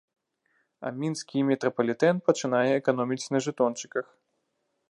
[0.89, 4.05] А мінскі метрапалітэн пачынае эканоміць на жэтончыках.